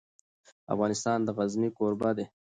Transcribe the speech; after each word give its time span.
افغانستان 0.73 1.19
د 1.23 1.29
غزني 1.37 1.69
کوربه 1.77 2.11
دی. 2.17 2.25